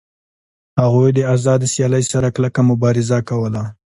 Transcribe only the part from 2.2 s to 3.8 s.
کلکه مبارزه کوله